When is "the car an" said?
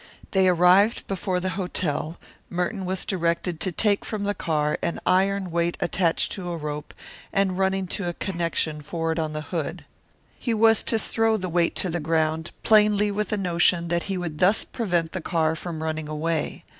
4.23-4.99